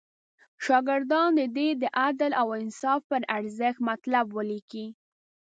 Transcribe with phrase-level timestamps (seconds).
[0.65, 4.85] شاګردان دې د عدل او انصاف پر ارزښت مطلب ولیکي.